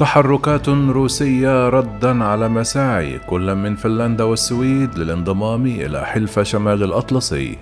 تحركات 0.00 0.68
روسية 0.68 1.68
ردا 1.68 2.24
على 2.24 2.48
مساعي 2.48 3.18
كل 3.18 3.54
من 3.54 3.76
فنلندا 3.76 4.24
والسويد 4.24 4.98
للانضمام 4.98 5.66
إلى 5.66 6.06
حلف 6.06 6.40
شمال 6.40 6.82
الأطلسي. 6.82 7.58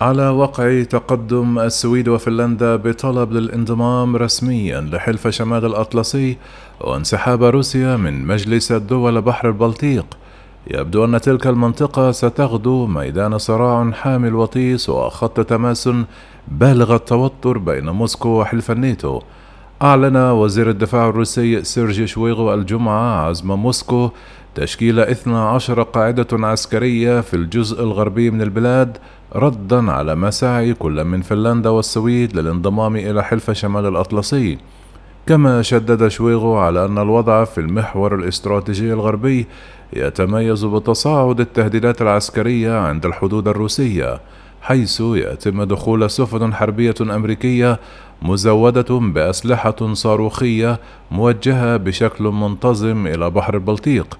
على 0.00 0.28
وقع 0.28 0.82
تقدم 0.82 1.58
السويد 1.58 2.08
وفنلندا 2.08 2.76
بطلب 2.76 3.32
للانضمام 3.32 4.16
رسميا 4.16 4.80
لحلف 4.80 5.28
شمال 5.28 5.64
الأطلسي 5.64 6.36
وانسحاب 6.80 7.42
روسيا 7.42 7.96
من 7.96 8.26
مجلس 8.26 8.72
الدول 8.72 9.22
بحر 9.22 9.48
البلطيق 9.48 10.06
يبدو 10.70 11.04
أن 11.04 11.20
تلك 11.20 11.46
المنطقة 11.46 12.10
ستغدو 12.10 12.86
ميدان 12.86 13.38
صراع 13.38 13.90
حامي 13.90 14.34
الوطيس 14.34 14.88
وخط 14.88 15.40
تماس 15.40 15.90
بالغ 16.48 16.94
التوتر 16.94 17.58
بين 17.58 17.90
موسكو 17.90 18.28
وحلف 18.28 18.70
الناتو. 18.70 19.20
أعلن 19.82 20.16
وزير 20.16 20.70
الدفاع 20.70 21.08
الروسي 21.08 21.64
سيرجي 21.64 22.06
شويغو 22.06 22.54
الجمعة 22.54 23.26
عزم 23.26 23.52
موسكو 23.52 24.10
تشكيل 24.54 25.00
12 25.00 25.82
قاعدة 25.82 26.26
عسكرية 26.32 27.20
في 27.20 27.34
الجزء 27.34 27.82
الغربي 27.82 28.30
من 28.30 28.42
البلاد 28.42 28.98
ردا 29.34 29.92
على 29.92 30.14
مساعي 30.14 30.74
كل 30.74 31.04
من 31.04 31.22
فنلندا 31.22 31.70
والسويد 31.70 32.36
للانضمام 32.36 32.96
إلى 32.96 33.24
حلف 33.24 33.50
شمال 33.50 33.86
الأطلسي. 33.86 34.58
كما 35.26 35.62
شدد 35.62 36.08
شويغو 36.08 36.56
على 36.56 36.84
أن 36.84 36.98
الوضع 36.98 37.44
في 37.44 37.58
المحور 37.58 38.14
الاستراتيجي 38.14 38.92
الغربي 38.92 39.46
يتميز 39.92 40.64
بتصاعد 40.64 41.40
التهديدات 41.40 42.02
العسكرية 42.02 42.78
عند 42.78 43.06
الحدود 43.06 43.48
الروسية 43.48 44.20
حيث 44.62 45.00
يتم 45.00 45.62
دخول 45.62 46.10
سفن 46.10 46.54
حربية 46.54 46.94
أمريكية 47.00 47.80
مزودة 48.22 48.98
بأسلحة 49.00 49.92
صاروخية 49.92 50.80
موجهة 51.10 51.76
بشكل 51.76 52.24
منتظم 52.24 53.06
إلى 53.06 53.30
بحر 53.30 53.54
البلطيق. 53.54 54.18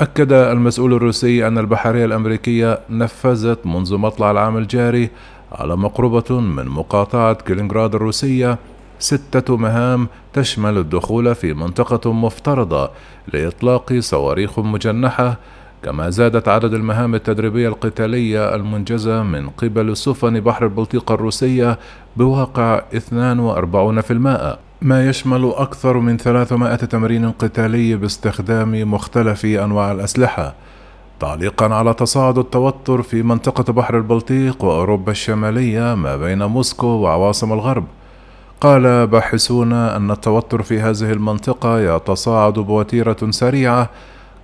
أكد 0.00 0.32
المسؤول 0.32 0.94
الروسي 0.94 1.46
أن 1.46 1.58
البحرية 1.58 2.04
الأمريكية 2.04 2.80
نفذت 2.90 3.66
منذ 3.66 3.96
مطلع 3.96 4.30
العام 4.30 4.56
الجاري 4.56 5.10
على 5.52 5.76
مقربة 5.76 6.40
من 6.40 6.68
مقاطعة 6.68 7.32
كلينغراد 7.32 7.94
الروسية 7.94 8.58
ستة 8.98 9.56
مهام 9.56 10.08
تشمل 10.32 10.78
الدخول 10.78 11.34
في 11.34 11.54
منطقة 11.54 12.12
مفترضة 12.12 12.90
لإطلاق 13.32 13.98
صواريخ 13.98 14.58
مجنحة 14.58 15.36
كما 15.82 16.10
زادت 16.10 16.48
عدد 16.48 16.74
المهام 16.74 17.14
التدريبية 17.14 17.68
القتالية 17.68 18.54
المنجزة 18.54 19.22
من 19.22 19.48
قبل 19.48 19.96
سفن 19.96 20.40
بحر 20.40 20.64
البلطيق 20.64 21.12
الروسية 21.12 21.78
بواقع 22.16 22.82
42% 23.10 24.58
ما 24.82 25.08
يشمل 25.08 25.52
أكثر 25.56 25.98
من 25.98 26.16
300 26.16 26.76
تمرين 26.76 27.30
قتالي 27.30 27.96
باستخدام 27.96 28.90
مختلف 28.90 29.44
أنواع 29.44 29.92
الأسلحة 29.92 30.54
تعليقا 31.20 31.74
على 31.74 31.94
تصاعد 31.94 32.38
التوتر 32.38 33.02
في 33.02 33.22
منطقة 33.22 33.72
بحر 33.72 33.96
البلطيق 33.96 34.64
وأوروبا 34.64 35.12
الشمالية 35.12 35.94
ما 35.94 36.16
بين 36.16 36.42
موسكو 36.44 36.86
وعواصم 36.86 37.52
الغرب. 37.52 37.84
قال 38.60 39.06
باحثون 39.06 39.72
أن 39.72 40.10
التوتر 40.10 40.62
في 40.62 40.80
هذه 40.80 41.12
المنطقة 41.12 41.80
يتصاعد 41.80 42.52
بوتيرة 42.52 43.16
سريعة 43.30 43.90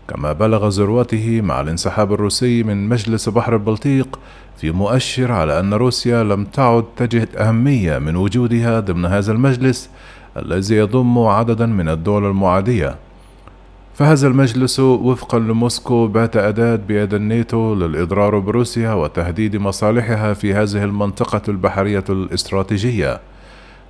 كما 0.08 0.32
بلغ 0.32 0.68
ذروته 0.68 1.40
مع 1.40 1.60
الانسحاب 1.60 2.12
الروسي 2.12 2.62
من 2.62 2.88
مجلس 2.88 3.28
بحر 3.28 3.54
البلطيق 3.54 4.18
في 4.56 4.70
مؤشر 4.70 5.32
على 5.32 5.60
أن 5.60 5.74
روسيا 5.74 6.24
لم 6.24 6.44
تعد 6.44 6.84
تجد 6.96 7.36
أهمية 7.36 7.98
من 7.98 8.16
وجودها 8.16 8.80
ضمن 8.80 9.04
هذا 9.06 9.32
المجلس 9.32 9.90
الذي 10.36 10.74
يضم 10.74 11.18
عددا 11.18 11.66
من 11.66 11.88
الدول 11.88 12.24
المعادية. 12.24 12.96
فهذا 13.94 14.28
المجلس 14.28 14.80
وفقا 14.80 15.38
لموسكو 15.38 16.06
بات 16.06 16.36
أداة 16.36 16.76
بيد 16.76 17.14
الناتو 17.14 17.74
للإضرار 17.74 18.38
بروسيا 18.38 18.92
وتهديد 18.92 19.56
مصالحها 19.56 20.34
في 20.34 20.54
هذه 20.54 20.84
المنطقة 20.84 21.42
البحرية 21.48 22.04
الاستراتيجية. 22.08 23.20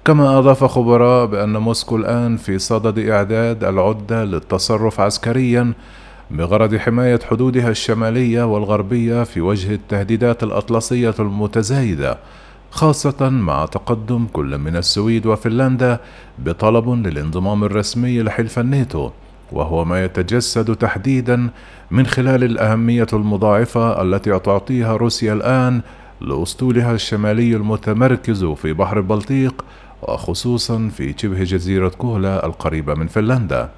كما 0.05 0.39
أضاف 0.39 0.65
خبراء 0.65 1.27
بأن 1.27 1.57
موسكو 1.57 1.97
الآن 1.97 2.37
في 2.37 2.59
صدد 2.59 2.99
إعداد 3.09 3.65
العدة 3.65 4.25
للتصرف 4.25 5.01
عسكريا 5.01 5.73
بغرض 6.31 6.77
حماية 6.77 7.21
حدودها 7.31 7.71
الشمالية 7.71 8.43
والغربية 8.43 9.23
في 9.23 9.41
وجه 9.41 9.75
التهديدات 9.75 10.43
الأطلسية 10.43 11.15
المتزايدة 11.19 12.19
خاصة 12.71 13.29
مع 13.29 13.67
تقدم 13.67 14.27
كل 14.33 14.59
من 14.59 14.77
السويد 14.77 15.27
وفنلندا 15.27 16.01
بطلب 16.39 16.89
للانضمام 17.07 17.65
الرسمي 17.65 18.23
لحلف 18.23 18.59
الناتو 18.59 19.11
وهو 19.53 19.85
ما 19.85 20.05
يتجسد 20.05 20.77
تحديدا 20.77 21.51
من 21.91 22.07
خلال 22.07 22.45
الأهمية 22.45 23.07
المضاعفة 23.13 24.03
التي 24.03 24.39
تعطيها 24.39 24.97
روسيا 24.97 25.33
الآن 25.33 25.81
لأسطولها 26.21 26.93
الشمالي 26.93 27.57
المتمركز 27.57 28.45
في 28.45 28.73
بحر 28.73 28.99
البلطيق 28.99 29.65
وخصوصا 30.09 30.89
في 30.97 31.15
شبه 31.19 31.45
جزيرة 31.45 31.89
كولا 31.89 32.47
القريبة 32.47 32.95
من 32.95 33.07
فنلندا. 33.07 33.71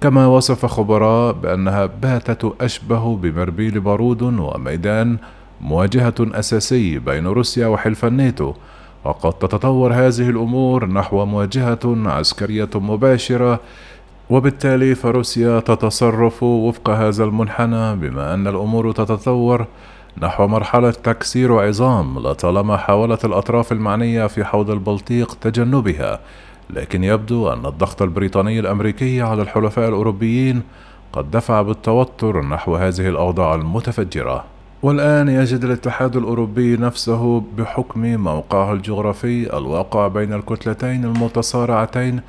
كما 0.00 0.26
وصف 0.26 0.66
خبراء 0.66 1.32
بأنها 1.32 1.86
باتت 1.86 2.52
أشبه 2.60 3.16
بمربيل 3.16 3.80
بارود 3.80 4.22
وميدان 4.22 5.18
مواجهة 5.60 6.14
أساسي 6.20 6.98
بين 6.98 7.26
روسيا 7.26 7.66
وحلف 7.66 8.04
الناتو 8.04 8.54
وقد 9.04 9.32
تتطور 9.32 9.92
هذه 9.92 10.30
الأمور 10.30 10.86
نحو 10.86 11.24
مواجهة 11.24 11.78
عسكرية 12.06 12.70
مباشرة 12.74 13.60
وبالتالي 14.30 14.94
فروسيا 14.94 15.60
تتصرف 15.60 16.42
وفق 16.42 16.90
هذا 16.90 17.24
المنحنى 17.24 17.96
بما 17.96 18.34
أن 18.34 18.46
الأمور 18.46 18.92
تتطور 18.92 19.66
نحو 20.22 20.46
مرحلة 20.46 20.90
تكسير 20.90 21.58
عظام 21.60 22.18
لطالما 22.18 22.76
حاولت 22.76 23.24
الأطراف 23.24 23.72
المعنية 23.72 24.26
في 24.26 24.44
حوض 24.44 24.70
البلطيق 24.70 25.34
تجنبها 25.34 26.20
لكن 26.70 27.04
يبدو 27.04 27.48
أن 27.48 27.66
الضغط 27.66 28.02
البريطاني 28.02 28.60
الأمريكي 28.60 29.22
على 29.22 29.42
الحلفاء 29.42 29.88
الأوروبيين 29.88 30.62
قد 31.12 31.30
دفع 31.30 31.62
بالتوتر 31.62 32.42
نحو 32.42 32.76
هذه 32.76 33.08
الأوضاع 33.08 33.54
المتفجرة. 33.54 34.44
والآن 34.82 35.28
يجد 35.28 35.64
الاتحاد 35.64 36.16
الأوروبي 36.16 36.76
نفسه 36.76 37.42
بحكم 37.58 38.00
موقعه 38.00 38.72
الجغرافي 38.72 39.56
الواقع 39.56 40.08
بين 40.08 40.32
الكتلتين 40.32 41.04
المتصارعتين 41.04 42.20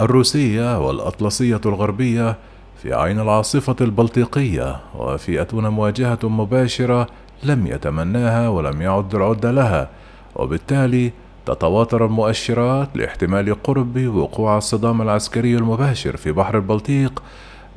الروسية 0.00 0.86
والأطلسية 0.86 1.60
الغربية 1.66 2.36
في 2.82 2.94
عين 2.94 3.20
العاصفة 3.20 3.76
البلطيقية 3.80 4.76
وفي 4.98 5.42
أتون 5.42 5.68
مواجهة 5.68 6.18
مباشرة 6.22 7.06
لم 7.42 7.66
يتمناها 7.66 8.48
ولم 8.48 8.82
يعد 8.82 9.14
العد 9.14 9.46
لها 9.46 9.88
وبالتالي 10.36 11.12
تتواتر 11.46 12.06
المؤشرات 12.06 12.88
لاحتمال 12.94 13.62
قرب 13.62 14.06
وقوع 14.06 14.58
الصدام 14.58 15.02
العسكري 15.02 15.56
المباشر 15.56 16.16
في 16.16 16.32
بحر 16.32 16.56
البلطيق 16.56 17.22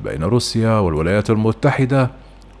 بين 0.00 0.24
روسيا 0.24 0.78
والولايات 0.78 1.30
المتحدة 1.30 2.10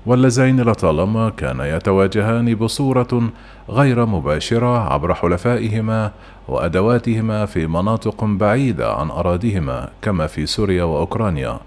واللذين 0.06 0.60
لطالما 0.60 1.30
كانا 1.30 1.76
يتواجهان 1.76 2.54
بصورة 2.54 3.30
غير 3.70 4.06
مباشرة 4.06 4.92
عبر 4.92 5.14
حلفائهما 5.14 6.12
وأدواتهما 6.48 7.46
في 7.46 7.66
مناطق 7.66 8.24
بعيدة 8.24 8.92
عن 8.92 9.10
أراضيهما 9.10 9.88
كما 10.02 10.26
في 10.26 10.46
سوريا 10.46 10.84
وأوكرانيا. 10.84 11.60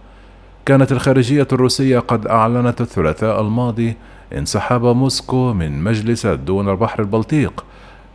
كانت 0.65 0.91
الخارجية 0.91 1.47
الروسية 1.51 1.99
قد 1.99 2.27
أعلنت 2.27 2.81
الثلاثاء 2.81 3.41
الماضي 3.41 3.95
انسحاب 4.37 4.85
موسكو 4.85 5.53
من 5.53 5.83
مجلس 5.83 6.25
دون 6.27 6.69
البحر 6.69 6.99
البلطيق 6.99 7.65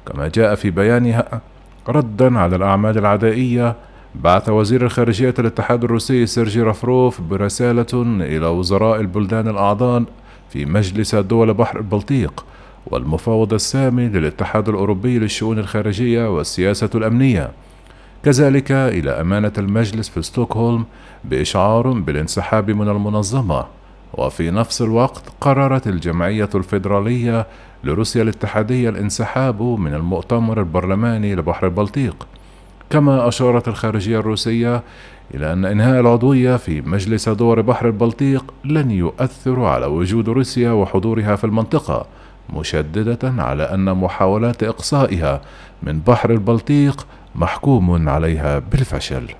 كما 0.06 0.28
جاء 0.28 0.54
في 0.54 0.70
بيانها 0.70 1.40
ردا 1.88 2.38
على 2.38 2.56
الأعمال 2.56 2.98
العدائية. 2.98 3.76
بعث 4.14 4.48
وزير 4.48 4.84
الخارجية 4.84 5.34
الاتحاد 5.38 5.84
الروسي 5.84 6.26
سيرجي 6.26 6.62
رافروف 6.62 7.20
برسالة 7.20 7.86
إلى 8.20 8.46
وزراء 8.46 9.00
البلدان 9.00 9.48
الأعضاء 9.48 10.04
في 10.50 10.64
مجلس 10.64 11.14
دول 11.14 11.54
بحر 11.54 11.78
البلطيق 11.78 12.44
والمفاوض 12.86 13.54
السامي 13.54 14.08
للاتحاد 14.08 14.68
الأوروبي 14.68 15.18
للشؤون 15.18 15.58
الخارجية 15.58 16.36
والسياسة 16.36 16.90
الأمنية. 16.94 17.50
كذلك 18.24 18.72
إلى 18.72 19.10
أمانة 19.10 19.52
المجلس 19.58 20.08
في 20.08 20.22
ستوكهولم 20.22 20.84
بإشعار 21.24 21.90
بالانسحاب 21.92 22.70
من 22.70 22.88
المنظمة 22.88 23.64
وفي 24.14 24.50
نفس 24.50 24.82
الوقت 24.82 25.22
قررت 25.40 25.86
الجمعية 25.86 26.48
الفيدرالية 26.54 27.46
لروسيا 27.84 28.22
الاتحادية 28.22 28.88
الانسحاب 28.88 29.62
من 29.62 29.94
المؤتمر 29.94 30.58
البرلماني 30.60 31.34
لبحر 31.34 31.66
البلطيق. 31.66 32.26
كما 32.90 33.28
أشارت 33.28 33.68
الخارجية 33.68 34.18
الروسية 34.18 34.82
إلى 35.34 35.52
أن 35.52 35.64
إنهاء 35.64 36.00
العضوية 36.00 36.56
في 36.56 36.80
مجلس 36.80 37.28
دول 37.28 37.62
بحر 37.62 37.86
البلطيق 37.86 38.54
لن 38.64 38.90
يؤثر 38.90 39.64
على 39.64 39.86
وجود 39.86 40.28
روسيا 40.28 40.70
وحضورها 40.70 41.36
في 41.36 41.44
المنطقة 41.44 42.06
مشددة 42.50 43.42
على 43.42 43.62
أن 43.62 43.94
محاولات 43.94 44.62
إقصائها 44.62 45.40
من 45.82 46.00
بحر 46.00 46.30
البلطيق 46.30 47.06
محكوم 47.34 48.08
عليها 48.08 48.58
بالفشل. 48.58 49.28